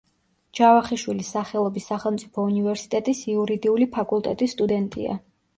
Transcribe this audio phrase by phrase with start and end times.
[0.59, 5.25] ჯავახიშვილის სახელობის სახელმწიფო უნივერსიტეტის იურიდიული ფაკულტეტის სტუდენტია.